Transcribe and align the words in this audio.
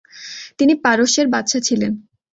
তিনি 0.59 0.73
পারস্যের 0.83 1.27
বাদশাহ 1.27 1.61
ছিলেন। 1.61 1.91